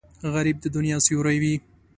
غریب 0.33 0.57
د 0.61 0.65
دنیا 0.75 0.97
سیوری 1.05 1.37
وي 1.41 1.55